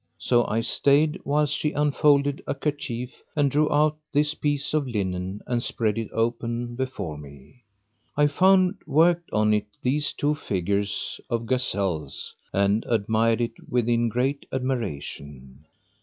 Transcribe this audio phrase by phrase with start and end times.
[0.17, 5.41] So I stayed whilst she unfolded a kerchief and drew out this piece of linen
[5.45, 7.61] and spread it open before me.
[8.17, 14.47] I found worked on it these two figures of gazelles and admired it with great
[14.51, 15.65] admiration.